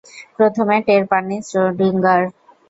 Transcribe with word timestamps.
প্রথমে 0.37 0.75
টের 0.87 1.03
পাননি 1.11 1.37
শ্রোডিঙ্গার। 1.47 2.21